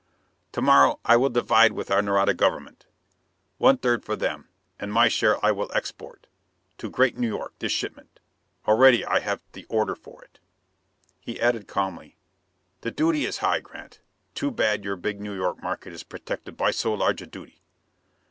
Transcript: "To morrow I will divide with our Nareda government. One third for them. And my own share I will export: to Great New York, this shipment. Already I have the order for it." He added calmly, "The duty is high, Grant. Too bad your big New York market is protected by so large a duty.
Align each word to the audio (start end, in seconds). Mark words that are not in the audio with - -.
"To 0.53 0.63
morrow 0.63 0.99
I 1.05 1.15
will 1.15 1.29
divide 1.29 1.73
with 1.73 1.91
our 1.91 2.01
Nareda 2.01 2.33
government. 2.33 2.87
One 3.59 3.77
third 3.77 4.03
for 4.03 4.15
them. 4.15 4.47
And 4.79 4.91
my 4.91 5.03
own 5.03 5.09
share 5.11 5.45
I 5.45 5.51
will 5.51 5.69
export: 5.75 6.25
to 6.79 6.89
Great 6.89 7.19
New 7.19 7.27
York, 7.27 7.53
this 7.59 7.71
shipment. 7.71 8.19
Already 8.67 9.05
I 9.05 9.19
have 9.19 9.43
the 9.51 9.65
order 9.65 9.93
for 9.93 10.23
it." 10.23 10.39
He 11.19 11.39
added 11.39 11.67
calmly, 11.67 12.17
"The 12.79 12.89
duty 12.89 13.25
is 13.25 13.37
high, 13.45 13.59
Grant. 13.59 13.99
Too 14.33 14.49
bad 14.49 14.83
your 14.83 14.95
big 14.95 15.21
New 15.21 15.35
York 15.35 15.61
market 15.61 15.93
is 15.93 16.01
protected 16.01 16.57
by 16.57 16.71
so 16.71 16.95
large 16.95 17.21
a 17.21 17.27
duty. 17.27 17.61